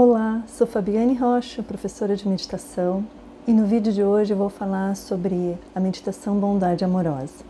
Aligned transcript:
Olá, 0.00 0.44
sou 0.46 0.64
Fabiane 0.64 1.14
Rocha, 1.14 1.60
professora 1.60 2.14
de 2.14 2.28
meditação, 2.28 3.04
e 3.48 3.52
no 3.52 3.66
vídeo 3.66 3.92
de 3.92 4.04
hoje 4.04 4.32
vou 4.32 4.48
falar 4.48 4.94
sobre 4.94 5.58
a 5.74 5.80
meditação 5.80 6.38
Bondade 6.38 6.84
Amorosa. 6.84 7.44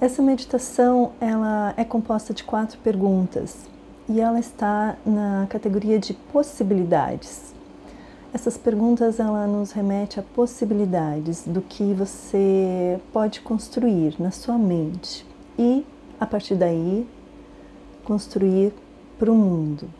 Essa 0.00 0.22
meditação 0.22 1.12
ela 1.20 1.74
é 1.76 1.84
composta 1.84 2.32
de 2.32 2.42
quatro 2.42 2.78
perguntas 2.78 3.68
e 4.08 4.22
ela 4.22 4.40
está 4.40 4.96
na 5.04 5.46
categoria 5.50 5.98
de 5.98 6.14
possibilidades. 6.14 7.52
Essas 8.32 8.56
perguntas 8.56 9.20
ela 9.20 9.46
nos 9.46 9.72
remete 9.72 10.18
a 10.18 10.22
possibilidades 10.22 11.46
do 11.46 11.60
que 11.60 11.92
você 11.92 12.98
pode 13.12 13.42
construir 13.42 14.14
na 14.18 14.30
sua 14.30 14.56
mente 14.56 15.26
e 15.58 15.84
a 16.18 16.24
partir 16.24 16.54
daí 16.54 17.06
construir 18.02 18.72
para 19.18 19.30
o 19.30 19.34
mundo. 19.34 19.97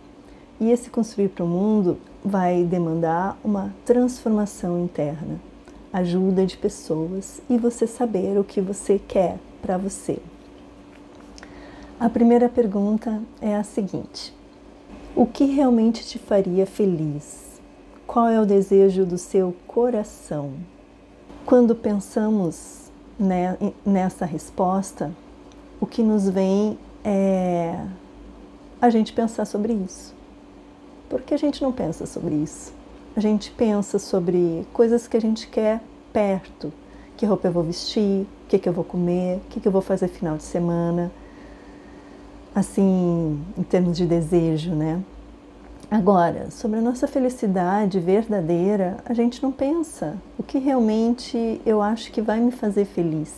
E 0.61 0.70
esse 0.70 0.90
construir 0.90 1.29
para 1.29 1.45
o 1.45 1.48
mundo 1.48 1.98
vai 2.25 2.64
demandar 2.64 3.39
uma 3.44 3.72
transformação 3.85 4.82
interna, 4.82 5.40
ajuda 5.93 6.44
de 6.44 6.57
pessoas 6.57 7.40
e 7.49 7.57
você 7.57 7.86
saber 7.86 8.39
o 8.39 8.44
que 8.44 8.61
você 8.61 8.99
quer 8.99 9.39
para 9.63 9.79
você. 9.79 10.18
A 12.00 12.08
primeira 12.08 12.49
pergunta 12.49 13.22
é 13.40 13.54
a 13.54 13.63
seguinte: 13.63 14.35
O 15.14 15.26
que 15.26 15.44
realmente 15.44 16.04
te 16.04 16.18
faria 16.18 16.66
feliz? 16.66 17.61
Qual 18.07 18.29
é 18.29 18.40
o 18.40 18.46
desejo 18.46 19.04
do 19.04 19.18
seu 19.18 19.54
coração? 19.66 20.54
Quando 21.46 21.75
pensamos 21.75 22.90
nessa 23.85 24.25
resposta, 24.25 25.13
o 25.80 25.86
que 25.86 26.02
nos 26.02 26.29
vem 26.29 26.79
é 27.04 27.85
a 28.80 28.90
gente 28.90 29.13
pensar 29.13 29.44
sobre 29.44 29.72
isso. 29.72 30.18
Porque 31.08 31.35
a 31.35 31.39
gente 31.39 31.62
não 31.62 31.72
pensa 31.72 32.06
sobre 32.06 32.34
isso. 32.34 32.72
A 33.16 33.20
gente 33.20 33.50
pensa 33.50 33.98
sobre 33.98 34.66
coisas 34.72 35.08
que 35.08 35.16
a 35.16 35.20
gente 35.20 35.48
quer 35.48 35.80
perto. 36.12 36.72
Que 37.16 37.27
roupa 37.27 37.48
eu 37.48 37.52
vou 37.52 37.64
vestir, 37.64 38.22
o 38.22 38.48
que, 38.48 38.58
que 38.58 38.69
eu 38.69 38.72
vou 38.72 38.84
comer, 38.84 39.38
o 39.38 39.41
que, 39.50 39.60
que 39.60 39.66
eu 39.66 39.72
vou 39.72 39.83
fazer 39.83 40.08
final 40.08 40.36
de 40.36 40.44
semana. 40.44 41.10
Assim, 42.55 43.41
em 43.56 43.62
termos 43.62 43.96
de 43.96 44.06
desejo, 44.06 44.70
né? 44.72 45.02
Agora, 45.91 46.50
sobre 46.50 46.78
a 46.78 46.83
nossa 46.83 47.08
felicidade 47.08 47.98
verdadeira, 47.98 48.98
a 49.06 49.14
gente 49.14 49.42
não 49.42 49.50
pensa 49.50 50.18
o 50.38 50.42
que 50.42 50.58
realmente 50.58 51.62
eu 51.64 51.80
acho 51.80 52.12
que 52.12 52.20
vai 52.20 52.38
me 52.40 52.50
fazer 52.50 52.84
feliz. 52.84 53.33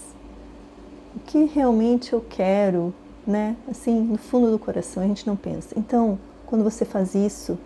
O 1.15 1.21
que 1.21 1.45
realmente 1.45 2.13
eu 2.13 2.25
quero, 2.29 2.93
né? 3.25 3.55
Assim, 3.71 4.01
no 4.01 4.19
fundo 4.19 4.51
do 4.51 4.59
coração, 4.59 5.01
a 5.01 5.07
gente 5.07 5.27
não 5.29 5.37
pensa. 5.37 5.79
Então, 5.79 6.19
quando 6.51 6.65
você 6.65 6.85
faz 6.85 7.15
isso, 7.15 7.57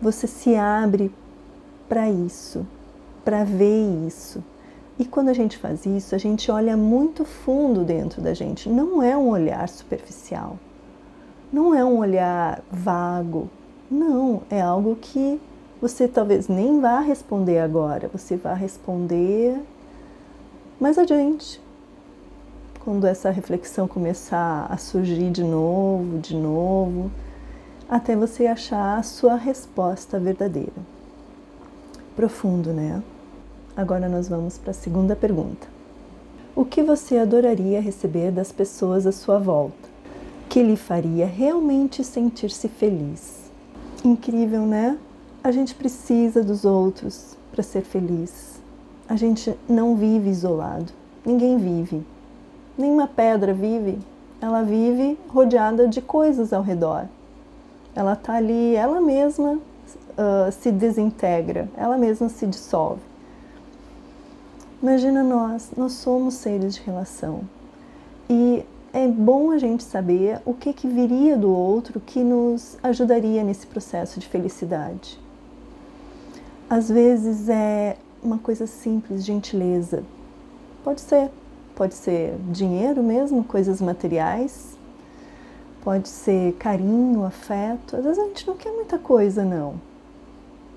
você 0.00 0.26
se 0.26 0.54
abre 0.54 1.10
para 1.88 2.10
isso, 2.10 2.66
para 3.24 3.42
ver 3.42 4.06
isso. 4.06 4.44
E 4.98 5.06
quando 5.06 5.30
a 5.30 5.32
gente 5.32 5.56
faz 5.56 5.86
isso, 5.86 6.14
a 6.14 6.18
gente 6.18 6.50
olha 6.50 6.76
muito 6.76 7.24
fundo 7.24 7.82
dentro 7.82 8.20
da 8.20 8.34
gente. 8.34 8.68
Não 8.68 9.02
é 9.02 9.16
um 9.16 9.30
olhar 9.30 9.66
superficial, 9.66 10.58
não 11.50 11.74
é 11.74 11.82
um 11.82 11.96
olhar 11.96 12.62
vago. 12.70 13.48
Não, 13.90 14.42
é 14.50 14.60
algo 14.60 14.96
que 15.00 15.40
você 15.80 16.06
talvez 16.06 16.48
nem 16.48 16.80
vá 16.80 17.00
responder 17.00 17.60
agora, 17.60 18.10
você 18.12 18.36
vai 18.36 18.56
responder 18.56 19.58
mais 20.78 20.98
adiante. 20.98 21.60
Quando 22.84 23.06
essa 23.06 23.30
reflexão 23.30 23.88
começar 23.88 24.66
a 24.68 24.76
surgir 24.76 25.30
de 25.30 25.42
novo, 25.42 26.18
de 26.18 26.36
novo, 26.36 27.10
até 27.92 28.16
você 28.16 28.46
achar 28.46 28.96
a 28.96 29.02
sua 29.02 29.34
resposta 29.34 30.18
verdadeira. 30.18 30.72
Profundo, 32.16 32.72
né? 32.72 33.02
Agora 33.76 34.08
nós 34.08 34.30
vamos 34.30 34.56
para 34.56 34.70
a 34.70 34.74
segunda 34.74 35.14
pergunta. 35.14 35.66
O 36.56 36.64
que 36.64 36.82
você 36.82 37.18
adoraria 37.18 37.82
receber 37.82 38.30
das 38.30 38.50
pessoas 38.50 39.06
à 39.06 39.12
sua 39.12 39.38
volta? 39.38 39.90
Que 40.48 40.62
lhe 40.62 40.74
faria 40.74 41.26
realmente 41.26 42.02
sentir-se 42.02 42.66
feliz? 42.66 43.50
Incrível, 44.02 44.62
né? 44.62 44.96
A 45.44 45.52
gente 45.52 45.74
precisa 45.74 46.42
dos 46.42 46.64
outros 46.64 47.36
para 47.50 47.62
ser 47.62 47.82
feliz. 47.82 48.58
A 49.06 49.16
gente 49.16 49.54
não 49.68 49.96
vive 49.96 50.30
isolado. 50.30 50.90
Ninguém 51.26 51.58
vive. 51.58 52.02
Nenhuma 52.78 53.06
pedra 53.06 53.52
vive. 53.52 53.98
Ela 54.40 54.62
vive 54.62 55.18
rodeada 55.28 55.86
de 55.86 56.00
coisas 56.00 56.54
ao 56.54 56.62
redor. 56.62 57.06
Ela 57.94 58.14
está 58.14 58.34
ali, 58.34 58.74
ela 58.74 59.00
mesma 59.00 59.52
uh, 59.52 60.52
se 60.52 60.70
desintegra, 60.70 61.68
ela 61.76 61.98
mesma 61.98 62.28
se 62.28 62.46
dissolve. 62.46 63.02
Imagina 64.82 65.22
nós, 65.22 65.70
nós 65.76 65.92
somos 65.92 66.34
seres 66.34 66.74
de 66.74 66.82
relação. 66.82 67.42
E 68.28 68.64
é 68.92 69.06
bom 69.06 69.50
a 69.50 69.58
gente 69.58 69.84
saber 69.84 70.40
o 70.44 70.52
que, 70.52 70.72
que 70.72 70.88
viria 70.88 71.36
do 71.36 71.50
outro 71.50 72.00
que 72.00 72.22
nos 72.22 72.76
ajudaria 72.82 73.42
nesse 73.44 73.66
processo 73.66 74.18
de 74.18 74.26
felicidade. 74.26 75.18
Às 76.68 76.88
vezes 76.88 77.48
é 77.48 77.96
uma 78.22 78.38
coisa 78.38 78.66
simples, 78.66 79.24
gentileza. 79.24 80.02
Pode 80.82 81.00
ser, 81.00 81.30
pode 81.74 81.94
ser 81.94 82.34
dinheiro 82.50 83.02
mesmo, 83.02 83.44
coisas 83.44 83.80
materiais, 83.80 84.76
pode 85.82 86.08
ser 86.08 86.54
carinho, 86.54 87.24
afeto. 87.24 87.96
Às 87.96 88.04
vezes 88.04 88.18
a 88.18 88.26
gente 88.26 88.46
não 88.46 88.56
quer 88.56 88.72
muita 88.72 88.98
coisa, 88.98 89.44
não. 89.44 89.74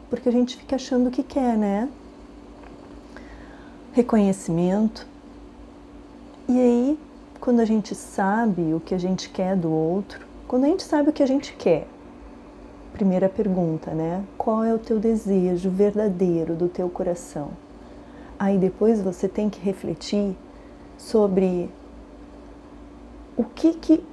Porque 0.09 0.27
a 0.27 0.31
gente 0.31 0.57
fica 0.57 0.75
achando 0.75 1.11
que 1.11 1.23
quer, 1.23 1.57
né? 1.57 1.89
Reconhecimento. 3.93 5.07
E 6.49 6.59
aí, 6.59 6.99
quando 7.39 7.59
a 7.59 7.65
gente 7.65 7.95
sabe 7.95 8.73
o 8.73 8.79
que 8.79 8.93
a 8.93 8.97
gente 8.97 9.29
quer 9.29 9.55
do 9.55 9.71
outro, 9.71 10.25
quando 10.47 10.65
a 10.65 10.67
gente 10.67 10.83
sabe 10.83 11.09
o 11.09 11.13
que 11.13 11.23
a 11.23 11.27
gente 11.27 11.53
quer, 11.53 11.87
primeira 12.93 13.29
pergunta, 13.29 13.91
né? 13.91 14.23
Qual 14.37 14.63
é 14.63 14.73
o 14.73 14.79
teu 14.79 14.99
desejo 14.99 15.69
verdadeiro 15.69 16.55
do 16.55 16.67
teu 16.67 16.89
coração? 16.89 17.49
Aí 18.37 18.57
depois 18.57 19.01
você 19.01 19.27
tem 19.27 19.49
que 19.49 19.59
refletir 19.59 20.35
sobre 20.97 21.69
o 23.37 23.43
que 23.43 23.73
que 23.73 24.03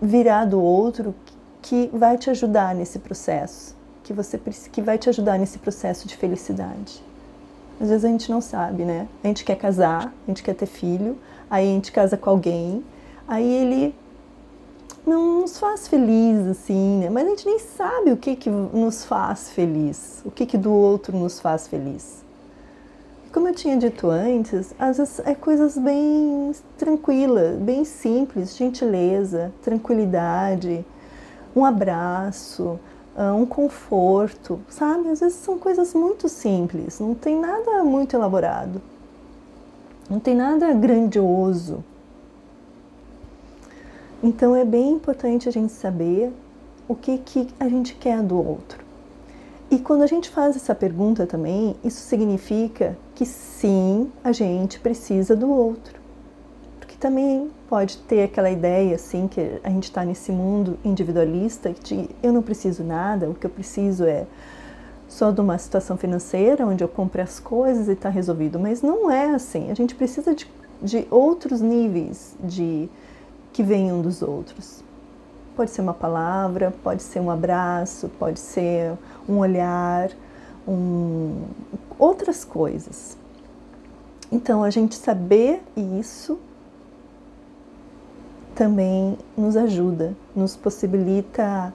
virá 0.00 0.44
do 0.44 0.60
outro 0.60 1.14
que 1.60 1.90
vai 1.92 2.16
te 2.16 2.30
ajudar 2.30 2.74
nesse 2.74 2.98
processo, 2.98 3.76
que 4.02 4.12
você 4.12 4.40
que 4.72 4.80
vai 4.80 4.98
te 4.98 5.08
ajudar 5.08 5.38
nesse 5.38 5.58
processo 5.58 6.08
de 6.08 6.16
felicidade. 6.16 7.02
Às 7.80 7.88
vezes 7.88 8.04
a 8.04 8.08
gente 8.08 8.30
não 8.30 8.40
sabe, 8.40 8.84
né? 8.84 9.08
A 9.22 9.26
gente 9.26 9.44
quer 9.44 9.56
casar, 9.56 10.12
a 10.26 10.30
gente 10.30 10.42
quer 10.42 10.54
ter 10.54 10.66
filho, 10.66 11.18
aí 11.48 11.66
a 11.66 11.74
gente 11.74 11.92
casa 11.92 12.16
com 12.16 12.30
alguém, 12.30 12.84
aí 13.26 13.50
ele 13.50 13.94
não 15.06 15.40
nos 15.40 15.58
faz 15.58 15.88
feliz 15.88 16.46
assim, 16.46 16.98
né? 16.98 17.10
Mas 17.10 17.26
a 17.26 17.30
gente 17.30 17.46
nem 17.46 17.58
sabe 17.58 18.12
o 18.12 18.16
que 18.16 18.36
que 18.36 18.50
nos 18.50 19.04
faz 19.04 19.50
feliz, 19.50 20.22
o 20.24 20.30
que 20.30 20.44
que 20.46 20.58
do 20.58 20.72
outro 20.72 21.16
nos 21.16 21.40
faz 21.40 21.66
feliz. 21.66 22.22
Como 23.32 23.46
eu 23.46 23.54
tinha 23.54 23.76
dito 23.76 24.10
antes, 24.10 24.74
às 24.76 24.98
vezes 24.98 25.20
é 25.20 25.36
coisas 25.36 25.78
bem 25.78 26.50
tranquilas, 26.76 27.56
bem 27.60 27.84
simples, 27.84 28.56
gentileza, 28.56 29.52
tranquilidade, 29.62 30.84
um 31.54 31.64
abraço, 31.64 32.80
ah, 33.16 33.32
um 33.32 33.46
conforto, 33.46 34.60
sabe? 34.68 35.10
Às 35.10 35.20
vezes 35.20 35.38
são 35.38 35.60
coisas 35.60 35.94
muito 35.94 36.28
simples, 36.28 36.98
não 36.98 37.14
tem 37.14 37.38
nada 37.38 37.84
muito 37.84 38.16
elaborado, 38.16 38.82
não 40.10 40.18
tem 40.18 40.34
nada 40.34 40.72
grandioso. 40.72 41.84
Então 44.20 44.56
é 44.56 44.64
bem 44.64 44.90
importante 44.90 45.48
a 45.48 45.52
gente 45.52 45.72
saber 45.72 46.32
o 46.88 46.96
que, 46.96 47.16
que 47.18 47.48
a 47.60 47.68
gente 47.68 47.94
quer 47.94 48.20
do 48.24 48.36
outro. 48.36 48.84
E 49.70 49.78
quando 49.78 50.02
a 50.02 50.06
gente 50.08 50.28
faz 50.28 50.56
essa 50.56 50.74
pergunta 50.74 51.28
também, 51.28 51.76
isso 51.84 52.00
significa 52.00 52.98
que 53.20 53.26
sim, 53.26 54.10
a 54.24 54.32
gente 54.32 54.80
precisa 54.80 55.36
do 55.36 55.50
outro. 55.50 56.00
Porque 56.78 56.96
também 56.96 57.50
pode 57.68 57.98
ter 57.98 58.22
aquela 58.22 58.50
ideia 58.50 58.94
assim 58.94 59.28
que 59.28 59.60
a 59.62 59.68
gente 59.68 59.84
está 59.84 60.06
nesse 60.06 60.32
mundo 60.32 60.78
individualista 60.82 61.70
de 61.84 62.08
eu 62.22 62.32
não 62.32 62.40
preciso 62.40 62.82
nada, 62.82 63.28
o 63.28 63.34
que 63.34 63.44
eu 63.44 63.50
preciso 63.50 64.04
é 64.04 64.24
só 65.06 65.30
de 65.30 65.38
uma 65.38 65.58
situação 65.58 65.98
financeira 65.98 66.66
onde 66.66 66.82
eu 66.82 66.88
compre 66.88 67.20
as 67.20 67.38
coisas 67.38 67.88
e 67.88 67.92
está 67.92 68.08
resolvido. 68.08 68.58
Mas 68.58 68.80
não 68.80 69.10
é 69.10 69.34
assim. 69.34 69.70
A 69.70 69.74
gente 69.74 69.94
precisa 69.94 70.34
de, 70.34 70.50
de 70.80 71.06
outros 71.10 71.60
níveis 71.60 72.34
de 72.42 72.88
que 73.52 73.62
venham 73.62 74.00
dos 74.00 74.22
outros. 74.22 74.82
Pode 75.54 75.72
ser 75.72 75.82
uma 75.82 75.92
palavra, 75.92 76.72
pode 76.82 77.02
ser 77.02 77.20
um 77.20 77.30
abraço, 77.30 78.08
pode 78.18 78.40
ser 78.40 78.94
um 79.28 79.36
olhar, 79.40 80.10
um, 80.66 81.42
outras 82.00 82.44
coisas. 82.44 83.16
Então, 84.32 84.64
a 84.64 84.70
gente 84.70 84.94
saber 84.94 85.62
isso 85.76 86.38
também 88.54 89.18
nos 89.36 89.56
ajuda, 89.56 90.14
nos 90.34 90.56
possibilita 90.56 91.72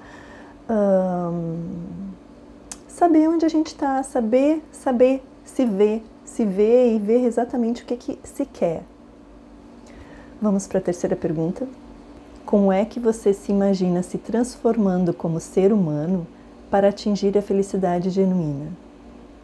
saber 2.87 3.27
onde 3.27 3.45
a 3.45 3.49
gente 3.49 3.67
está, 3.67 4.01
saber, 4.03 4.63
saber 4.71 5.23
se 5.43 5.65
ver, 5.65 6.03
se 6.23 6.45
ver 6.45 6.95
e 6.95 6.99
ver 6.99 7.23
exatamente 7.25 7.83
o 7.83 7.85
que, 7.85 7.95
que 7.95 8.19
se 8.23 8.45
quer. 8.45 8.83
Vamos 10.41 10.67
para 10.67 10.79
a 10.79 10.81
terceira 10.81 11.15
pergunta. 11.15 11.67
Como 12.45 12.71
é 12.71 12.85
que 12.85 12.99
você 12.99 13.33
se 13.33 13.51
imagina 13.51 14.03
se 14.03 14.17
transformando 14.17 15.13
como 15.13 15.39
ser 15.39 15.71
humano 15.73 16.25
para 16.69 16.89
atingir 16.89 17.37
a 17.37 17.41
felicidade 17.41 18.09
genuína? 18.09 18.84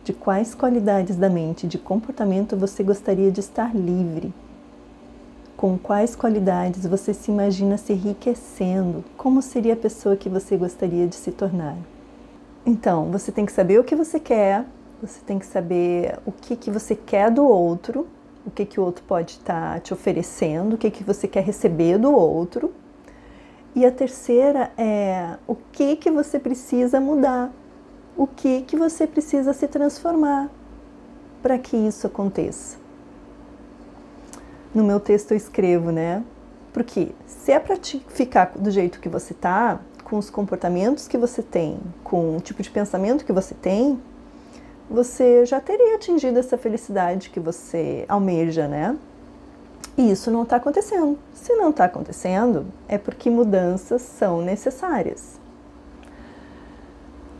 De 0.04 0.14
quais 0.14 0.56
qualidades 0.56 1.16
da 1.16 1.30
mente 1.30 1.66
e 1.66 1.70
de 1.70 1.78
comportamento 1.78 2.58
você 2.58 2.82
gostaria 2.82 3.32
de 3.32 3.40
estar 3.40 3.76
livre? 3.76 4.34
Com 5.56 5.78
quais 5.78 6.16
qualidades 6.16 6.88
você 6.88 7.14
se 7.14 7.30
imagina 7.30 7.78
se 7.78 7.94
enriquecendo? 7.94 9.06
Como 9.16 9.44
seria 9.44 9.74
a 9.74 9.78
pessoa 9.78 10.16
que 10.16 10.28
você 10.28 10.58
gostaria 10.58 11.06
de 11.06 11.16
se 11.16 11.32
tornar? 11.32 11.78
Então, 12.66 13.12
você 13.12 13.32
tem 13.32 13.46
que 13.46 13.52
saber 13.52 13.80
o 13.80 13.84
que 13.84 13.96
você 13.96 14.20
quer, 14.20 14.66
você 15.00 15.20
tem 15.26 15.38
que 15.38 15.46
saber 15.46 16.18
o 16.26 16.32
que, 16.32 16.56
que 16.56 16.72
você 16.72 16.96
quer 16.96 17.30
do 17.30 17.46
outro, 17.46 18.08
o 18.44 18.50
que, 18.50 18.66
que 18.66 18.80
o 18.80 18.84
outro 18.84 19.04
pode 19.08 19.34
estar 19.34 19.76
tá 19.76 19.80
te 19.80 19.94
oferecendo, 19.94 20.74
o 20.74 20.78
que, 20.80 20.90
que 20.90 21.04
você 21.04 21.28
quer 21.28 21.44
receber 21.44 22.00
do 22.00 22.12
outro. 22.12 22.74
E 23.76 23.86
a 23.86 23.92
terceira 23.92 24.72
é 24.76 25.38
o 25.48 25.56
que, 25.56 25.96
que 25.96 26.10
você 26.10 26.40
precisa 26.40 27.00
mudar, 27.00 27.54
o 28.22 28.28
que, 28.28 28.62
que 28.62 28.78
você 28.78 29.08
precisa 29.08 29.52
se 29.52 29.68
transformar 29.68 30.48
para 31.42 31.58
que 31.58 31.76
isso 31.76 32.06
aconteça. 32.06 32.78
No 34.76 34.84
meu 34.84 35.00
texto 35.00 35.32
eu 35.32 35.38
escrevo, 35.38 35.92
né? 35.92 36.24
Porque 36.72 37.14
se 37.26 37.52
é 37.52 37.60
para 37.60 37.76
ficar 38.10 38.52
do 38.56 38.70
jeito 38.70 39.00
que 39.00 39.10
você 39.10 39.34
tá, 39.34 39.80
com 40.04 40.20
os 40.20 40.30
comportamentos 40.30 41.08
que 41.08 41.18
você 41.18 41.42
tem, 41.42 41.80
com 42.04 42.38
o 42.38 42.42
tipo 42.42 42.62
de 42.62 42.70
pensamento 42.70 43.26
que 43.26 43.34
você 43.34 43.56
tem, 43.56 44.00
você 44.88 45.44
já 45.44 45.60
teria 45.60 45.96
atingido 45.96 46.38
essa 46.38 46.60
felicidade 46.60 47.32
que 47.32 47.40
você 47.40 48.06
almeja, 48.08 48.68
né? 48.68 48.96
E 49.98 50.12
isso 50.12 50.30
não 50.30 50.44
está 50.44 50.58
acontecendo. 50.58 51.18
Se 51.34 51.56
não 51.56 51.72
está 51.72 51.86
acontecendo, 51.86 52.68
é 52.88 53.00
porque 53.00 53.32
mudanças 53.32 54.04
são 54.04 54.44
necessárias. 54.44 55.40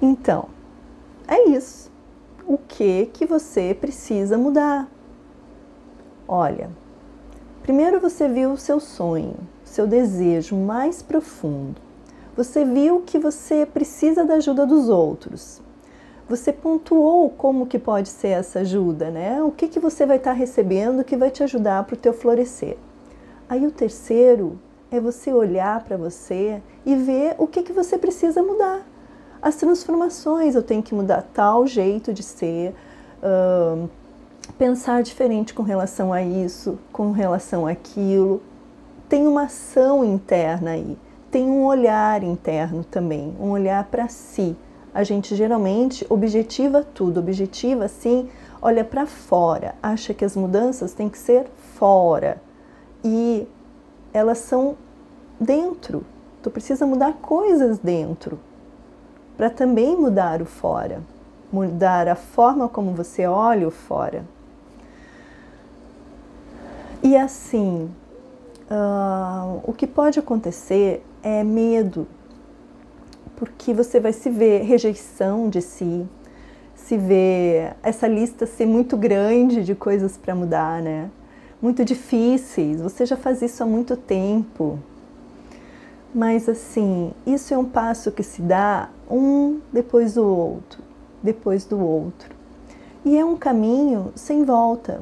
Então, 0.02 0.50
é 1.28 1.50
isso. 1.50 1.92
O 2.46 2.58
que 2.58 3.06
que 3.14 3.26
você 3.26 3.74
precisa 3.74 4.38
mudar? 4.38 4.90
Olha, 6.28 6.70
primeiro 7.64 8.00
você 8.00 8.28
viu 8.28 8.52
o 8.52 8.58
seu 8.58 8.80
sonho, 8.80 9.36
seu 9.64 9.86
desejo 9.86 10.56
mais 10.56 11.02
profundo. 11.02 11.82
Você 12.36 12.64
viu 12.64 13.02
que 13.02 13.20
você 13.20 13.66
precisa 13.66 14.24
da 14.24 14.36
ajuda 14.36 14.66
dos 14.66 14.90
outros. 14.90 15.62
Você 16.30 16.54
pontuou 16.54 17.30
como 17.30 17.68
que 17.68 17.78
pode 17.78 18.08
ser 18.08 18.30
essa 18.30 18.60
ajuda, 18.60 19.12
né? 19.12 19.44
O 19.44 19.52
que, 19.52 19.68
que 19.68 19.80
você 19.80 20.06
vai 20.06 20.18
estar 20.18 20.32
tá 20.32 20.38
recebendo 20.38 21.04
que 21.04 21.18
vai 21.18 21.30
te 21.30 21.44
ajudar 21.44 21.84
para 21.84 21.96
o 21.96 21.98
teu 21.98 22.14
florescer. 22.14 22.78
Aí 23.50 23.68
o 23.68 23.72
terceiro 23.72 24.58
é 24.90 25.00
você 25.00 25.34
olhar 25.34 25.84
para 25.84 25.98
você 25.98 26.62
e 26.86 26.96
ver 26.96 27.36
o 27.38 27.48
que, 27.48 27.64
que 27.64 27.74
você 27.74 27.98
precisa 27.98 28.42
mudar. 28.42 28.86
As 29.42 29.56
transformações, 29.56 30.56
eu 30.56 30.64
tenho 30.64 30.84
que 30.84 30.94
mudar 30.94 31.24
tal 31.34 31.66
jeito 31.66 32.14
de 32.14 32.22
ser, 32.22 32.76
uh, 33.24 33.90
pensar 34.58 35.02
diferente 35.02 35.54
com 35.54 35.64
relação 35.64 36.14
a 36.14 36.22
isso, 36.22 36.78
com 36.92 37.12
relação 37.12 37.66
àquilo. 37.66 38.42
Tem 39.10 39.28
uma 39.28 39.44
ação 39.44 40.06
interna 40.06 40.72
aí 40.72 40.98
tem 41.32 41.50
um 41.50 41.66
olhar 41.66 42.22
interno 42.24 42.84
também, 42.84 43.34
um 43.40 43.52
olhar 43.52 43.86
para 43.86 44.10
si. 44.10 44.56
A 44.94 45.02
gente 45.04 45.34
geralmente 45.34 46.06
objetiva 46.10 46.84
tudo, 46.84 47.22
objetiva 47.22 47.86
assim, 47.86 48.30
olha 48.62 48.84
para 48.84 49.06
fora, 49.06 49.74
acha 49.82 50.14
que 50.14 50.26
as 50.26 50.36
mudanças 50.36 50.94
têm 50.94 51.08
que 51.08 51.18
ser 51.18 51.46
fora 51.76 52.42
e 53.02 53.48
elas 54.14 54.40
são 54.40 54.76
dentro. 55.40 56.04
Tu 56.44 56.52
precisa 56.52 56.86
mudar 56.86 57.14
coisas 57.14 57.80
dentro 57.80 58.38
para 59.42 59.50
também 59.50 59.98
mudar 59.98 60.40
o 60.40 60.46
fora, 60.46 61.02
mudar 61.52 62.08
a 62.08 62.14
forma 62.14 62.70
como 62.70 62.92
você 62.92 63.26
olha 63.26 63.68
o 63.68 63.72
fora. 63.72 64.24
E 67.02 67.18
assim, 67.18 67.90
uh, 68.70 69.60
o 69.64 69.74
que 69.74 69.88
pode 69.88 70.20
acontecer 70.20 71.04
é 71.24 71.44
medo, 71.44 72.08
porque 73.36 73.74
você 73.74 74.00
vai 74.00 74.14
se 74.14 74.30
ver 74.30 74.62
rejeição 74.62 75.50
de 75.50 75.60
si, 75.60 76.06
se 76.76 76.96
ver 76.96 77.76
essa 77.82 78.08
lista 78.08 78.46
ser 78.46 78.68
muito 78.68 78.96
grande 78.96 79.64
de 79.64 79.74
coisas 79.74 80.18
para 80.18 80.36
mudar, 80.36 80.84
né? 80.84 81.10
Muito 81.60 81.84
difíceis. 81.84 82.80
Você 82.80 83.08
já 83.08 83.18
faz 83.18 83.42
isso 83.42 83.64
há 83.64 83.66
muito 83.66 83.98
tempo. 83.98 84.78
Mas 86.14 86.50
assim, 86.50 87.14
isso 87.26 87.54
é 87.54 87.58
um 87.58 87.66
passo 87.66 88.12
que 88.12 88.24
se 88.24 88.42
dá 88.42 88.90
um 89.10 89.60
depois 89.72 90.16
do 90.16 90.26
outro, 90.26 90.84
depois 91.24 91.64
do 91.64 91.80
outro. 91.80 92.36
E 93.06 93.18
é 93.18 93.24
um 93.24 93.38
caminho 93.38 94.12
sem 94.16 94.44
volta. 94.44 95.02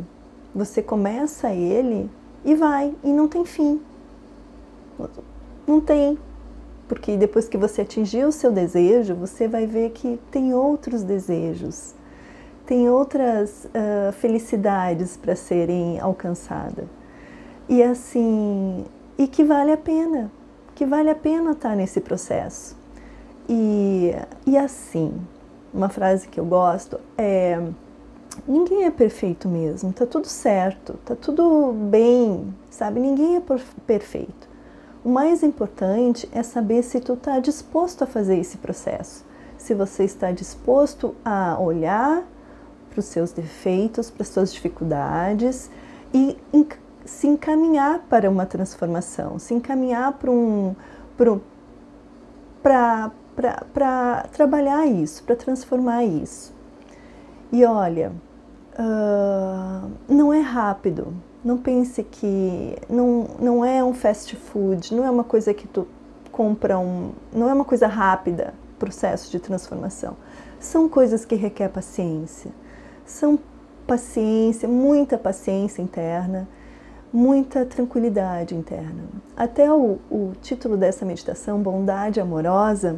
Você 0.53 0.81
começa 0.81 1.51
ele 1.51 2.09
e 2.45 2.55
vai, 2.55 2.93
e 3.03 3.11
não 3.11 3.27
tem 3.27 3.43
fim. 3.43 3.81
Não 5.67 5.81
tem. 5.81 6.17
Porque 6.87 7.17
depois 7.17 7.47
que 7.47 7.57
você 7.57 7.81
atingiu 7.81 8.29
o 8.29 8.31
seu 8.31 8.51
desejo, 8.51 9.15
você 9.15 9.47
vai 9.47 9.65
ver 9.65 9.91
que 9.91 10.19
tem 10.31 10.53
outros 10.53 11.03
desejos, 11.03 11.93
tem 12.65 12.89
outras 12.89 13.65
uh, 13.65 14.11
felicidades 14.13 15.15
para 15.17 15.35
serem 15.35 15.99
alcançadas. 15.99 16.85
E 17.67 17.83
assim, 17.83 18.85
e 19.17 19.27
que 19.27 19.43
vale 19.43 19.71
a 19.71 19.77
pena, 19.77 20.31
que 20.79 20.85
vale 20.85 21.09
a 21.09 21.15
pena 21.15 21.51
estar 21.51 21.75
nesse 21.75 21.99
processo. 21.99 22.73
E, 23.49 24.15
e 24.47 24.57
assim, 24.57 25.13
uma 25.73 25.89
frase 25.89 26.25
que 26.29 26.39
eu 26.39 26.45
gosto 26.45 26.97
é: 27.17 27.61
ninguém 28.47 28.85
é 28.85 28.89
perfeito 28.89 29.49
mesmo, 29.49 29.91
tá 29.91 30.05
tudo 30.05 30.27
certo, 30.27 30.93
tá 31.03 31.17
tudo 31.17 31.73
bem, 31.73 32.55
sabe? 32.69 33.01
Ninguém 33.01 33.35
é 33.35 33.41
perfeito. 33.85 34.47
O 35.03 35.09
mais 35.09 35.43
importante 35.43 36.29
é 36.31 36.41
saber 36.43 36.81
se 36.81 37.01
tu 37.01 37.15
está 37.15 37.39
disposto 37.39 38.05
a 38.05 38.07
fazer 38.07 38.37
esse 38.37 38.57
processo. 38.57 39.25
Se 39.57 39.73
você 39.73 40.05
está 40.05 40.31
disposto 40.31 41.13
a 41.25 41.59
olhar 41.59 42.23
para 42.89 42.99
os 42.99 43.05
seus 43.05 43.33
defeitos, 43.33 44.09
para 44.09 44.21
as 44.21 44.29
suas 44.29 44.53
dificuldades 44.53 45.69
e 46.13 46.37
se 47.05 47.27
encaminhar 47.27 47.99
para 48.09 48.29
uma 48.29 48.45
transformação, 48.45 49.39
se 49.39 49.53
encaminhar 49.53 50.13
para 50.13 50.31
um 50.31 50.75
para 52.63 54.23
trabalhar 54.31 54.85
isso, 54.85 55.23
para 55.23 55.35
transformar 55.35 56.03
isso. 56.03 56.53
E 57.51 57.65
olha, 57.65 58.11
uh, 58.77 59.89
não 60.07 60.33
é 60.33 60.39
rápido, 60.39 61.13
não 61.43 61.57
pense 61.57 62.03
que 62.03 62.77
não, 62.89 63.27
não 63.39 63.65
é 63.65 63.83
um 63.83 63.93
fast 63.93 64.35
food, 64.35 64.93
não 64.93 65.05
é 65.05 65.09
uma 65.09 65.23
coisa 65.23 65.53
que 65.53 65.67
tu 65.67 65.87
compra 66.31 66.77
um, 66.77 67.11
não 67.33 67.49
é 67.49 67.53
uma 67.53 67.65
coisa 67.65 67.87
rápida, 67.87 68.53
processo 68.77 69.31
de 69.31 69.39
transformação. 69.39 70.15
São 70.59 70.87
coisas 70.87 71.25
que 71.25 71.35
requer 71.35 71.69
paciência. 71.69 72.51
São 73.05 73.39
paciência, 73.87 74.69
muita 74.69 75.17
paciência 75.17 75.81
interna, 75.81 76.47
muita 77.11 77.65
tranquilidade 77.65 78.55
interna. 78.55 79.03
Até 79.35 79.71
o, 79.71 79.99
o 80.09 80.33
título 80.41 80.77
dessa 80.77 81.05
meditação, 81.05 81.61
Bondade 81.61 82.19
Amorosa, 82.19 82.97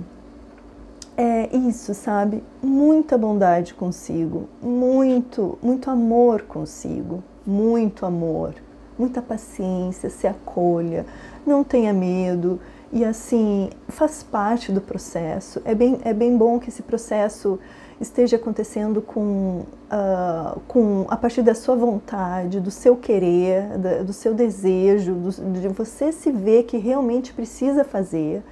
é 1.17 1.55
isso, 1.55 1.93
sabe? 1.93 2.43
Muita 2.61 3.17
bondade 3.17 3.73
consigo, 3.73 4.47
muito, 4.61 5.57
muito 5.61 5.89
amor 5.89 6.43
consigo 6.43 7.23
muito 7.45 8.05
amor, 8.05 8.53
muita 8.97 9.21
paciência, 9.21 10.09
se 10.09 10.27
acolha, 10.27 11.05
não 11.45 11.63
tenha 11.63 11.93
medo 11.93 12.59
e 12.91 13.03
assim 13.03 13.69
faz 13.87 14.21
parte 14.21 14.71
do 14.71 14.81
processo. 14.81 15.61
É 15.65 15.73
bem, 15.73 15.99
é 16.03 16.13
bem 16.13 16.37
bom 16.37 16.59
que 16.59 16.69
esse 16.69 16.83
processo 16.83 17.59
esteja 18.01 18.35
acontecendo 18.35 19.01
com, 19.01 19.63
uh, 19.91 20.59
com 20.67 21.05
a 21.07 21.15
partir 21.15 21.43
da 21.43 21.53
sua 21.53 21.75
vontade, 21.75 22.59
do 22.59 22.71
seu 22.71 22.97
querer, 22.97 23.77
da, 23.77 24.03
do 24.03 24.11
seu 24.11 24.33
desejo, 24.33 25.13
do, 25.13 25.31
de 25.59 25.67
você 25.67 26.11
se 26.11 26.31
ver 26.31 26.63
que 26.63 26.77
realmente 26.77 27.31
precisa 27.33 27.83
fazer. 27.83 28.43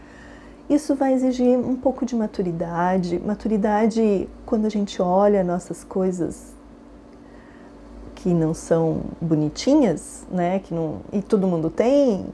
Isso 0.69 0.93
vai 0.93 1.13
exigir 1.13 1.57
um 1.57 1.75
pouco 1.75 2.05
de 2.05 2.15
maturidade, 2.15 3.19
maturidade 3.25 4.29
quando 4.45 4.65
a 4.65 4.69
gente 4.69 5.01
olha 5.01 5.43
nossas 5.43 5.83
coisas 5.83 6.53
que 8.13 8.33
não 8.33 8.53
são 8.53 9.01
bonitinhas, 9.19 10.25
né, 10.29 10.59
que 10.59 10.73
não, 10.73 10.97
e 11.11 11.21
todo 11.21 11.47
mundo 11.47 11.69
tem, 11.69 12.25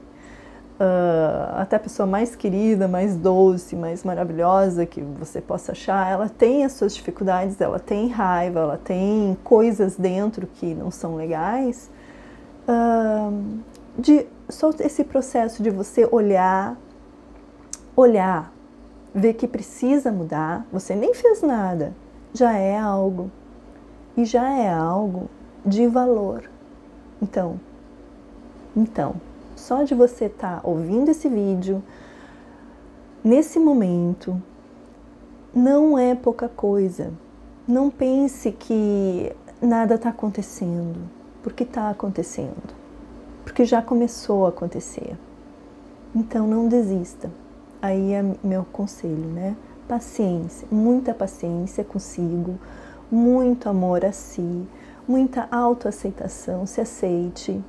uh, 0.80 1.56
até 1.58 1.76
a 1.76 1.80
pessoa 1.80 2.06
mais 2.06 2.36
querida, 2.36 2.88
mais 2.88 3.16
doce, 3.16 3.76
mais 3.76 4.04
maravilhosa 4.04 4.86
que 4.86 5.02
você 5.02 5.42
possa 5.42 5.72
achar, 5.72 6.12
ela 6.12 6.30
tem 6.30 6.66
as 6.66 6.74
suas 6.74 6.96
dificuldades, 6.96 7.60
ela 7.60 7.80
tem 7.80 8.08
raiva, 8.08 8.60
ela 8.60 8.78
tem 8.78 9.38
coisas 9.44 9.96
dentro 9.96 10.48
que 10.48 10.74
não 10.74 10.92
são 10.92 11.16
legais. 11.16 11.90
Uh, 12.68 13.60
de 13.98 14.26
só 14.50 14.70
esse 14.80 15.04
processo 15.04 15.64
de 15.64 15.70
você 15.70 16.08
olhar, 16.12 16.78
olhar, 17.96 18.52
ver 19.14 19.34
que 19.34 19.48
precisa 19.48 20.12
mudar, 20.12 20.66
você 20.72 20.94
nem 20.96 21.14
fez 21.14 21.42
nada, 21.42 21.94
já 22.34 22.58
é 22.58 22.78
algo 22.78 23.32
e 24.18 24.26
já 24.26 24.52
é 24.52 24.70
algo 24.70 25.30
de 25.66 25.88
valor. 25.88 26.50
Então, 27.22 27.60
então, 28.76 29.16
só 29.66 29.82
de 29.82 29.96
você 29.96 30.26
estar 30.26 30.62
tá 30.62 30.68
ouvindo 30.68 31.10
esse 31.10 31.28
vídeo, 31.28 31.82
nesse 33.24 33.58
momento, 33.58 34.40
não 35.54 35.98
é 35.98 36.14
pouca 36.14 36.48
coisa. 36.48 37.12
Não 37.68 37.90
pense 37.90 38.52
que 38.52 39.36
nada 39.60 39.96
está 39.96 40.10
acontecendo, 40.10 41.00
porque 41.42 41.64
está 41.64 41.90
acontecendo, 41.90 42.76
porque 43.44 43.66
já 43.66 43.82
começou 43.82 44.46
a 44.46 44.50
acontecer. 44.50 45.18
Então 46.14 46.46
não 46.46 46.68
desista. 46.68 47.32
Aí 47.82 48.14
é 48.14 48.24
meu 48.44 48.66
conselho, 48.66 49.30
né? 49.34 49.56
Paciência, 49.88 50.68
muita 50.72 51.12
paciência 51.12 51.84
consigo, 51.84 52.60
muito 53.12 53.68
amor 53.68 54.06
a 54.06 54.12
si, 54.12 54.68
muita 55.08 55.48
autoaceitação, 55.52 56.68
se 56.68 56.82
aceite, 56.82 57.64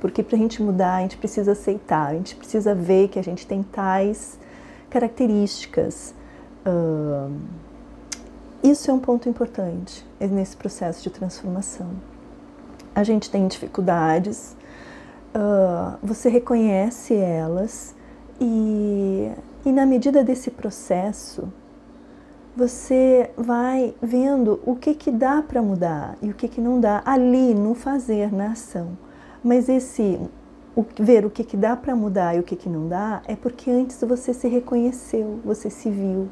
porque 0.00 0.22
para 0.22 0.36
a 0.36 0.38
gente 0.38 0.62
mudar, 0.62 0.96
a 0.96 1.00
gente 1.02 1.16
precisa 1.16 1.52
aceitar, 1.52 2.08
a 2.08 2.14
gente 2.14 2.36
precisa 2.36 2.74
ver 2.74 3.08
que 3.08 3.18
a 3.18 3.22
gente 3.22 3.46
tem 3.46 3.62
tais 3.62 4.38
características. 4.90 6.14
Isso 8.62 8.90
é 8.90 8.94
um 8.94 8.98
ponto 8.98 9.28
importante 9.28 10.04
nesse 10.20 10.56
processo 10.56 11.02
de 11.02 11.10
transformação. 11.10 11.90
A 12.94 13.02
gente 13.04 13.30
tem 13.30 13.46
dificuldades, 13.46 14.56
uh, 15.34 15.96
você 16.02 16.28
reconhece 16.28 17.14
elas 17.14 17.94
e, 18.40 19.30
e 19.64 19.72
na 19.72 19.86
medida 19.86 20.24
desse 20.24 20.50
processo, 20.50 21.48
você 22.56 23.30
vai 23.36 23.94
vendo 24.02 24.60
o 24.66 24.74
que, 24.74 24.92
que 24.94 25.12
dá 25.12 25.40
para 25.40 25.62
mudar 25.62 26.16
e 26.20 26.30
o 26.30 26.34
que, 26.34 26.48
que 26.48 26.60
não 26.60 26.80
dá 26.80 27.00
ali 27.04 27.54
no 27.54 27.74
fazer, 27.74 28.32
na 28.32 28.50
ação. 28.50 28.98
Mas 29.42 29.68
esse 29.68 30.18
o, 30.76 30.84
ver 31.00 31.24
o 31.24 31.30
que, 31.30 31.44
que 31.44 31.56
dá 31.56 31.76
para 31.76 31.94
mudar 31.94 32.36
e 32.36 32.40
o 32.40 32.42
que, 32.42 32.56
que 32.56 32.68
não 32.68 32.88
dá 32.88 33.22
é 33.26 33.36
porque 33.36 33.70
antes 33.70 34.00
você 34.02 34.32
se 34.32 34.48
reconheceu, 34.48 35.40
você 35.44 35.70
se 35.70 35.90
viu. 35.90 36.28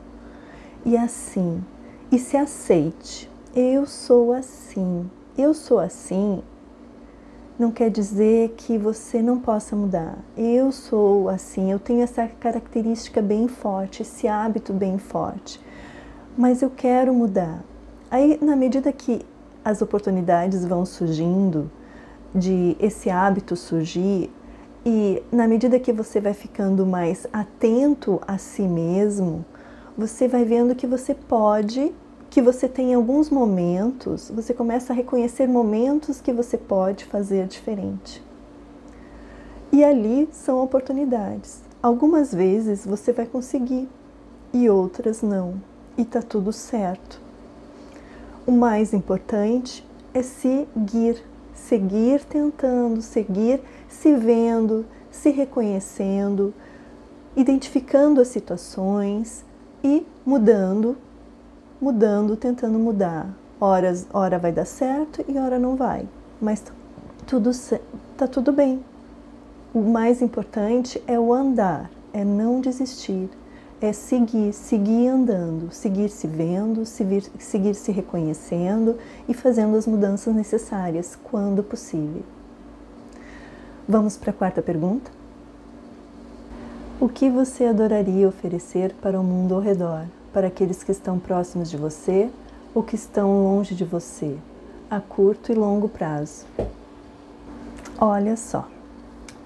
E 0.84 0.96
assim, 0.96 1.62
e 2.10 2.18
se 2.18 2.36
aceite. 2.36 3.30
Eu 3.54 3.86
sou 3.86 4.32
assim. 4.32 5.10
Eu 5.36 5.52
sou 5.54 5.78
assim 5.78 6.42
não 7.58 7.70
quer 7.70 7.90
dizer 7.90 8.54
que 8.56 8.76
você 8.76 9.22
não 9.22 9.40
possa 9.40 9.74
mudar. 9.74 10.18
Eu 10.36 10.70
sou 10.70 11.28
assim, 11.28 11.72
eu 11.72 11.78
tenho 11.78 12.02
essa 12.02 12.26
característica 12.26 13.22
bem 13.22 13.48
forte, 13.48 14.02
esse 14.02 14.28
hábito 14.28 14.72
bem 14.72 14.98
forte, 14.98 15.60
mas 16.36 16.60
eu 16.60 16.70
quero 16.70 17.14
mudar. 17.14 17.64
Aí, 18.10 18.38
na 18.42 18.54
medida 18.54 18.92
que 18.92 19.24
as 19.64 19.80
oportunidades 19.80 20.64
vão 20.64 20.84
surgindo, 20.84 21.70
de 22.36 22.76
esse 22.78 23.08
hábito 23.08 23.56
surgir 23.56 24.30
e 24.84 25.20
na 25.32 25.48
medida 25.48 25.80
que 25.80 25.92
você 25.92 26.20
vai 26.20 26.32
ficando 26.32 26.86
mais 26.86 27.26
atento 27.32 28.20
a 28.24 28.38
si 28.38 28.62
mesmo, 28.62 29.44
você 29.98 30.28
vai 30.28 30.44
vendo 30.44 30.76
que 30.76 30.86
você 30.86 31.12
pode, 31.12 31.92
que 32.30 32.40
você 32.40 32.68
tem 32.68 32.94
alguns 32.94 33.28
momentos, 33.28 34.30
você 34.32 34.54
começa 34.54 34.92
a 34.92 34.96
reconhecer 34.96 35.48
momentos 35.48 36.20
que 36.20 36.32
você 36.32 36.56
pode 36.56 37.04
fazer 37.06 37.48
diferente. 37.48 38.22
E 39.72 39.82
ali 39.82 40.28
são 40.30 40.62
oportunidades. 40.62 41.62
Algumas 41.82 42.32
vezes 42.32 42.86
você 42.86 43.12
vai 43.12 43.26
conseguir 43.26 43.88
e 44.52 44.70
outras 44.70 45.20
não, 45.20 45.60
e 45.98 46.04
tá 46.04 46.22
tudo 46.22 46.52
certo. 46.52 47.20
O 48.46 48.52
mais 48.52 48.94
importante 48.94 49.84
é 50.14 50.22
seguir 50.22 51.24
seguir 51.56 52.24
tentando, 52.24 53.02
seguir 53.02 53.60
se 53.88 54.14
vendo, 54.14 54.84
se 55.10 55.30
reconhecendo, 55.30 56.54
identificando 57.34 58.20
as 58.20 58.28
situações 58.28 59.44
e 59.82 60.06
mudando, 60.24 60.96
mudando, 61.80 62.36
tentando 62.36 62.78
mudar. 62.78 63.28
Horas, 63.58 64.06
hora 64.12 64.38
vai 64.38 64.52
dar 64.52 64.66
certo 64.66 65.24
e 65.26 65.38
hora 65.38 65.58
não 65.58 65.76
vai, 65.76 66.06
mas 66.40 66.62
tudo 67.26 67.50
tá 68.16 68.28
tudo 68.28 68.52
bem. 68.52 68.84
O 69.74 69.80
mais 69.80 70.20
importante 70.22 71.02
é 71.06 71.18
o 71.18 71.32
andar, 71.32 71.90
é 72.12 72.22
não 72.24 72.60
desistir, 72.60 73.30
é 73.80 73.92
seguir, 73.92 74.52
seguir 74.52 75.08
andando, 75.08 75.70
seguir 75.70 76.08
se 76.08 76.26
vendo, 76.26 76.86
seguir, 76.86 77.74
se 77.74 77.92
reconhecendo 77.92 78.96
e 79.28 79.34
fazendo 79.34 79.76
as 79.76 79.86
mudanças 79.86 80.34
necessárias 80.34 81.16
quando 81.22 81.62
possível. 81.62 82.22
Vamos 83.88 84.16
para 84.16 84.30
a 84.30 84.34
quarta 84.34 84.62
pergunta? 84.62 85.10
O 86.98 87.08
que 87.08 87.28
você 87.28 87.66
adoraria 87.66 88.26
oferecer 88.26 88.94
para 89.02 89.20
o 89.20 89.24
mundo 89.24 89.54
ao 89.54 89.60
redor, 89.60 90.06
para 90.32 90.46
aqueles 90.46 90.82
que 90.82 90.92
estão 90.92 91.18
próximos 91.18 91.70
de 91.70 91.76
você 91.76 92.30
ou 92.74 92.82
que 92.82 92.94
estão 92.94 93.44
longe 93.44 93.74
de 93.74 93.84
você, 93.84 94.36
a 94.90 94.98
curto 95.00 95.52
e 95.52 95.54
longo 95.54 95.88
prazo? 95.88 96.46
Olha 97.98 98.36
só. 98.36 98.75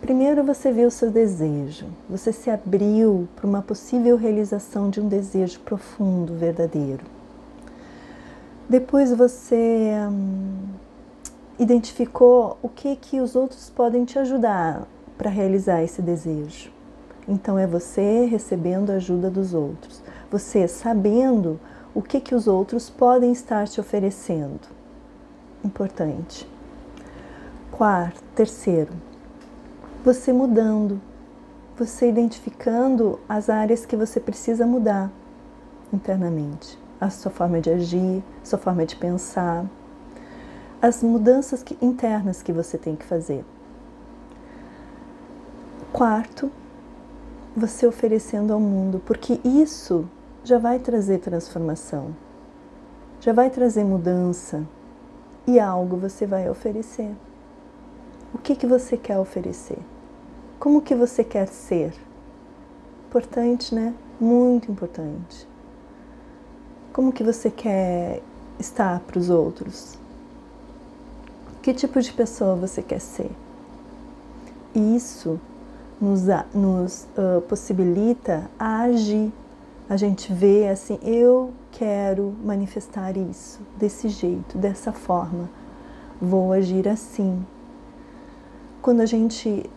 Primeiro 0.01 0.43
você 0.43 0.73
viu 0.73 0.89
o 0.89 0.91
seu 0.91 1.11
desejo, 1.11 1.87
você 2.09 2.33
se 2.33 2.51
abriu 2.51 3.29
para 3.37 3.47
uma 3.47 3.61
possível 3.61 4.17
realização 4.17 4.89
de 4.89 4.99
um 4.99 5.07
desejo 5.07 5.61
profundo, 5.61 6.35
verdadeiro. 6.35 7.05
Depois 8.67 9.13
você 9.13 9.93
hum, 10.09 10.69
identificou 11.59 12.57
o 12.63 12.69
que 12.69 12.97
que 12.97 13.21
os 13.21 13.37
outros 13.37 13.69
podem 13.69 14.07
te 14.07 14.19
ajudar 14.19 14.89
para 15.19 15.29
realizar 15.29 15.83
esse 15.83 16.01
desejo. 16.01 16.73
Então 17.29 17.59
é 17.59 17.67
você 17.67 18.25
recebendo 18.25 18.91
a 18.91 18.95
ajuda 18.95 19.29
dos 19.29 19.53
outros, 19.53 20.03
você 20.31 20.67
sabendo 20.67 21.61
o 21.95 22.01
que 22.01 22.21
que 22.21 22.35
os 22.35 22.47
outros 22.47 22.89
podem 22.89 23.33
estar 23.33 23.69
te 23.69 23.79
oferecendo. 23.79 24.61
Importante. 25.63 26.49
Quarto, 27.71 28.23
terceiro, 28.35 28.93
você 30.05 30.33
mudando, 30.33 31.01
você 31.77 32.09
identificando 32.09 33.21
as 33.29 33.51
áreas 33.51 33.85
que 33.85 33.97
você 33.97 34.19
precisa 34.19 34.67
mudar 34.67 35.11
internamente, 35.93 36.79
a 37.01 37.11
sua 37.11 37.31
forma 37.31 37.61
de 37.61 37.71
agir, 37.71 38.23
sua 38.43 38.59
forma 38.59 38.87
de 38.87 38.97
pensar, 38.97 39.67
as 40.81 41.03
mudanças 41.03 41.63
que, 41.63 41.77
internas 41.83 42.43
que 42.43 42.53
você 42.53 42.79
tem 42.79 42.97
que 42.97 43.05
fazer. 43.05 43.45
Quarto, 45.93 46.51
você 47.55 47.87
oferecendo 47.87 48.53
ao 48.53 48.61
mundo, 48.61 49.03
porque 49.05 49.41
isso 49.45 50.09
já 50.43 50.57
vai 50.57 50.79
trazer 50.79 51.19
transformação, 51.19 52.15
já 53.21 53.33
vai 53.33 53.51
trazer 53.51 53.85
mudança 53.85 54.67
e 55.47 55.61
algo 55.61 55.97
você 55.97 56.27
vai 56.27 56.49
oferecer. 56.49 57.15
O 58.33 58.39
que, 58.39 58.55
que 58.55 58.67
você 58.67 58.97
quer 58.97 59.19
oferecer? 59.19 59.79
Como 60.59 60.83
que 60.83 60.95
você 60.95 61.25
quer 61.25 61.49
ser? 61.49 61.93
Importante, 63.09 63.75
né? 63.75 63.93
Muito 64.21 64.71
importante. 64.71 65.49
Como 66.93 67.13
que 67.13 67.25
você 67.25 67.51
quer 67.51 68.23
estar 68.59 69.01
para 69.01 69.19
os 69.19 69.31
outros? 69.31 69.99
Que 71.63 71.75
tipo 71.75 72.01
de 72.01 72.13
pessoa 72.13 72.55
você 72.55 72.83
quer 72.83 73.01
ser? 73.01 73.31
Isso 74.75 75.41
nos, 76.01 76.23
nos 76.55 77.09
uh, 77.17 77.41
possibilita 77.43 78.49
a 78.59 78.83
agir. 78.83 79.33
A 79.89 79.97
gente 79.97 80.33
vê 80.33 80.69
assim, 80.69 80.99
eu 81.03 81.53
quero 81.73 82.33
manifestar 82.45 83.17
isso 83.17 83.61
desse 83.77 84.09
jeito, 84.09 84.57
dessa 84.57 84.93
forma. 84.93 85.51
Vou 86.21 86.53
agir 86.53 86.89
assim, 86.89 87.45
quando 88.83 89.01
a 89.01 89.07
gente 89.07 89.69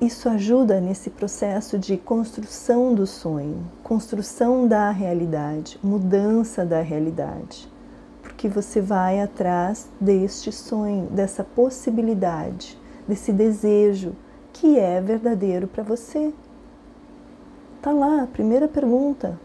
isso 0.00 0.28
ajuda 0.28 0.80
nesse 0.80 1.10
processo 1.10 1.78
de 1.78 1.96
construção 1.96 2.94
do 2.94 3.06
sonho, 3.06 3.64
construção 3.82 4.66
da 4.66 4.90
realidade, 4.90 5.78
mudança 5.82 6.64
da 6.64 6.80
realidade, 6.80 7.70
porque 8.22 8.48
você 8.48 8.80
vai 8.80 9.20
atrás 9.20 9.88
deste 10.00 10.50
sonho, 10.50 11.06
dessa 11.10 11.44
possibilidade, 11.44 12.78
desse 13.06 13.32
desejo 13.32 14.14
que 14.52 14.78
é 14.78 15.00
verdadeiro 15.00 15.66
para 15.66 15.82
você. 15.82 16.32
Tá 17.80 17.92
lá, 17.92 18.26
primeira 18.26 18.66
pergunta. 18.66 19.38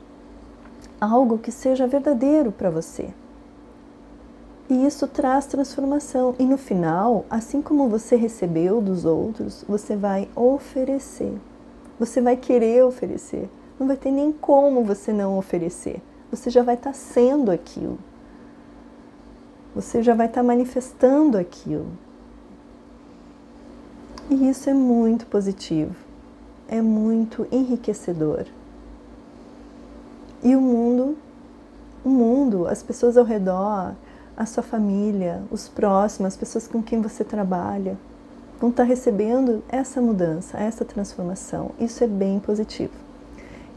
Algo 1.00 1.38
que 1.38 1.52
seja 1.52 1.88
verdadeiro 1.88 2.52
para 2.52 2.70
você. 2.70 3.14
E 4.70 4.86
isso 4.86 5.08
traz 5.08 5.48
transformação. 5.48 6.36
E 6.38 6.46
no 6.46 6.58
final, 6.58 7.26
assim 7.28 7.60
como 7.60 7.90
você 7.90 8.16
recebeu 8.16 8.80
dos 8.80 9.04
outros, 9.04 9.66
você 9.68 9.96
vai 9.96 10.30
oferecer. 10.36 11.36
Você 12.00 12.22
vai 12.22 12.38
querer 12.38 12.84
oferecer. 12.86 13.50
Não 13.80 13.88
vai 13.88 13.98
ter 13.98 14.12
nem 14.12 14.32
como 14.32 14.84
você 14.84 15.12
não 15.12 15.40
oferecer. 15.40 16.02
Você 16.30 16.52
já 16.52 16.62
vai 16.62 16.76
estar 16.76 16.92
tá 16.92 16.96
sendo 16.96 17.50
aquilo. 17.50 17.98
Você 19.74 20.04
já 20.04 20.14
vai 20.14 20.28
estar 20.28 20.42
tá 20.42 20.48
manifestando 20.48 21.38
aquilo. 21.38 21.88
E 24.30 24.50
isso 24.50 24.70
é 24.70 24.74
muito 24.74 25.26
positivo. 25.26 25.96
É 26.68 26.80
muito 26.80 27.48
enriquecedor. 27.52 28.46
E 30.44 30.56
o 30.56 30.62
mundo, 30.62 31.18
o 32.06 32.10
mundo, 32.10 32.68
as 32.68 32.84
pessoas 32.84 33.18
ao 33.18 33.26
redor, 33.26 33.96
a 34.40 34.46
sua 34.46 34.64
família, 34.64 35.44
os 35.52 35.68
próximos, 35.68 36.28
as 36.28 36.38
pessoas 36.38 36.66
com 36.66 36.82
quem 36.82 37.02
você 37.02 37.26
trabalha, 37.26 37.98
vão 38.58 38.70
estar 38.70 38.84
recebendo 38.84 39.62
essa 39.68 40.02
mudança, 40.02 40.58
essa 40.58 40.86
transformação. 40.86 41.72
Isso 41.78 42.06
é 42.06 42.08
bem 42.08 42.40
positivo. 42.40 42.94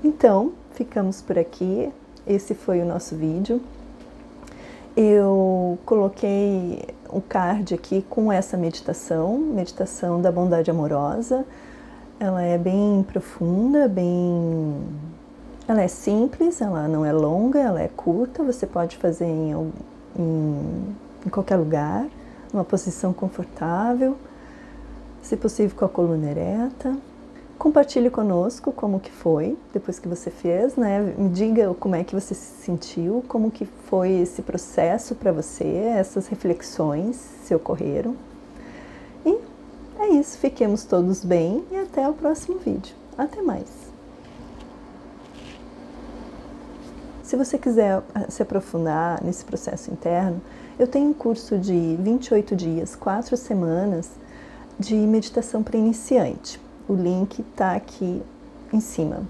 Então, 0.04 0.52
ficamos 0.70 1.20
por 1.20 1.36
aqui. 1.36 1.92
Esse 2.24 2.54
foi 2.54 2.80
o 2.80 2.84
nosso 2.84 3.16
vídeo. 3.16 3.60
Eu 4.96 5.80
coloquei 5.84 6.84
o 7.08 7.20
card 7.20 7.74
aqui 7.74 8.04
com 8.08 8.30
essa 8.32 8.56
meditação, 8.56 9.36
meditação 9.38 10.22
da 10.22 10.30
bondade 10.30 10.70
amorosa. 10.70 11.44
Ela 12.20 12.42
é 12.42 12.56
bem 12.56 13.04
profunda, 13.08 13.88
bem 13.88 14.80
ela 15.66 15.82
é 15.82 15.88
simples, 15.88 16.60
ela 16.60 16.86
não 16.86 17.04
é 17.04 17.12
longa, 17.12 17.58
ela 17.58 17.80
é 17.82 17.88
curta, 17.88 18.44
você 18.44 18.64
pode 18.64 18.96
fazer 18.96 19.24
em 19.24 19.72
em, 20.18 20.96
em 21.26 21.28
qualquer 21.30 21.56
lugar, 21.56 22.06
numa 22.52 22.64
posição 22.64 23.12
confortável, 23.12 24.16
se 25.22 25.36
possível 25.36 25.76
com 25.76 25.84
a 25.84 25.88
coluna 25.88 26.30
ereta. 26.30 26.96
Compartilhe 27.58 28.10
conosco 28.10 28.72
como 28.72 28.98
que 28.98 29.12
foi 29.12 29.56
depois 29.72 29.98
que 29.98 30.08
você 30.08 30.30
fez, 30.30 30.74
né? 30.74 31.14
Me 31.16 31.28
diga 31.28 31.72
como 31.74 31.94
é 31.94 32.02
que 32.02 32.12
você 32.12 32.34
se 32.34 32.64
sentiu, 32.64 33.24
como 33.28 33.52
que 33.52 33.64
foi 33.64 34.10
esse 34.10 34.42
processo 34.42 35.14
para 35.14 35.30
você, 35.30 35.64
essas 35.64 36.26
reflexões 36.26 37.16
se 37.44 37.54
ocorreram. 37.54 38.16
E 39.24 39.38
é 40.00 40.08
isso, 40.08 40.38
fiquemos 40.38 40.84
todos 40.84 41.24
bem 41.24 41.64
e 41.70 41.76
até 41.76 42.08
o 42.08 42.14
próximo 42.14 42.58
vídeo. 42.58 42.96
Até 43.16 43.40
mais! 43.40 43.81
Se 47.32 47.36
você 47.38 47.56
quiser 47.56 48.02
ah, 48.14 48.26
se 48.28 48.42
aprofundar 48.42 49.24
nesse 49.24 49.42
processo 49.42 49.90
interno, 49.90 50.38
eu 50.78 50.86
tenho 50.86 51.08
um 51.08 51.14
curso 51.14 51.56
de 51.56 51.96
28 51.98 52.54
dias, 52.54 52.94
4 52.94 53.38
semanas 53.38 54.10
de 54.78 54.94
meditação 54.94 55.62
para 55.62 55.78
iniciante. 55.78 56.60
O 56.86 56.92
link 56.92 57.40
está 57.40 57.72
aqui 57.72 58.22
em 58.70 58.80
cima. 58.80 59.22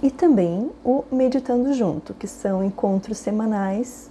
E 0.00 0.12
também 0.12 0.70
o 0.84 1.02
Meditando 1.10 1.74
Junto, 1.74 2.14
que 2.14 2.28
são 2.28 2.62
encontros 2.62 3.18
semanais, 3.18 4.08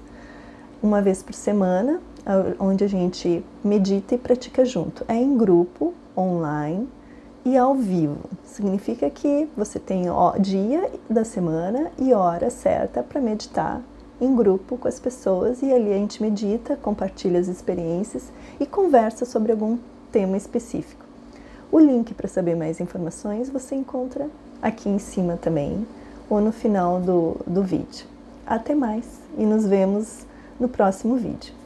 uma 0.83 1.01
vez 1.01 1.23
por 1.23 1.33
semana, 1.33 2.01
onde 2.59 2.83
a 2.83 2.89
gente 2.89 3.41
medita 3.63 4.15
e 4.15 4.17
pratica 4.17 4.65
junto. 4.65 5.05
É 5.07 5.15
em 5.15 5.37
grupo, 5.37 5.93
online, 6.17 6.89
e 7.45 7.55
ao 7.55 7.75
vivo. 7.75 8.17
Significa 8.43 9.09
que 9.09 9.47
você 9.55 9.77
tem 9.77 10.09
o 10.09 10.31
dia 10.39 10.91
da 11.07 11.23
semana 11.23 11.91
e 11.97 12.11
hora 12.11 12.49
certa 12.49 13.03
para 13.03 13.21
meditar 13.21 13.81
em 14.19 14.35
grupo 14.35 14.77
com 14.77 14.87
as 14.87 14.99
pessoas 14.99 15.61
e 15.61 15.71
ali 15.71 15.93
a 15.93 15.97
gente 15.97 16.21
medita, 16.23 16.75
compartilha 16.75 17.39
as 17.39 17.47
experiências 17.47 18.31
e 18.59 18.65
conversa 18.65 19.25
sobre 19.25 19.51
algum 19.51 19.77
tema 20.11 20.35
específico. 20.35 21.05
O 21.71 21.79
link 21.79 22.13
para 22.13 22.27
saber 22.27 22.55
mais 22.55 22.79
informações 22.79 23.49
você 23.49 23.75
encontra 23.75 24.27
aqui 24.61 24.89
em 24.89 24.99
cima 24.99 25.37
também 25.37 25.85
ou 26.29 26.41
no 26.41 26.51
final 26.51 26.99
do, 26.99 27.37
do 27.45 27.61
vídeo. 27.61 28.07
Até 28.47 28.73
mais 28.73 29.05
e 29.37 29.45
nos 29.45 29.65
vemos 29.65 30.25
no 30.59 30.69
próximo 30.69 31.15
vídeo. 31.15 31.64